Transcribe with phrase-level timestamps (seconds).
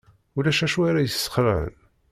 [0.37, 1.73] Ulac acu ara yi-sxelɛen.